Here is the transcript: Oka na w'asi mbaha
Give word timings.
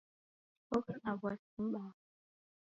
Oka 0.75 0.93
na 1.03 1.11
w'asi 1.21 1.57
mbaha 1.67 1.95